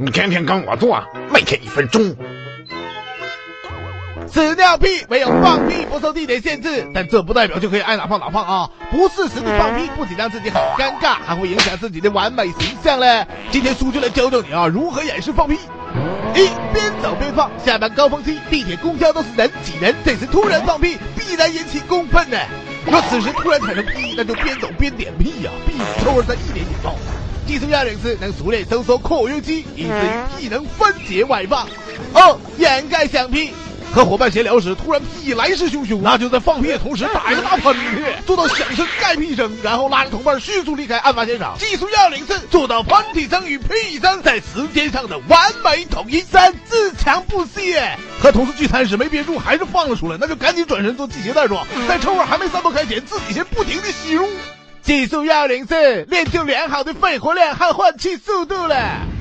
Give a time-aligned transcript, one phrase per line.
[0.00, 1.02] 你天天跟我做，
[1.34, 2.14] 每天一分钟。
[4.32, 8.70] 屎尿屁没有放屁不受地点限制，但这不代表就可以爱哪胖哪胖啊！
[8.92, 13.26] 不适时的放屁不仅让自己很尴尬，还会影响自己的完美形象嘞。
[13.50, 15.58] 今天叔就来教教你啊，如何掩饰放屁。
[16.36, 22.38] 一边走边放，下班高峰期，地铁、公交都是人挤人，这时突然放屁，必然引起公愤呢。
[22.86, 26.94] 若此时突然产生屁，那就边走边点屁呀，屁臭味在一点点冒。
[27.48, 31.66] 技术要领是能熟练收缩括约肌，以至于屁能分解外放。
[32.12, 33.50] 二掩盖响屁。
[33.90, 41.56] 和伙伴闲聊时，突然屁来势汹汹，那就在放屁的同时打一个大喷嚏，做到响声盖屁声，然后拉着同伴迅速离开案发现场。
[41.58, 46.20] 技术要领是做到喷嚏声与屁声在时间上的完美统一。
[46.20, 47.74] 三自强不息，
[48.20, 54.28] 和同事聚餐时没憋住还是放了出来，那就赶紧转身做系鞋带状，在臭味还没散播开前，自己先不停的吸入。
[54.88, 59.17] 技术幺零四练就良好的肺活量和换气速度了。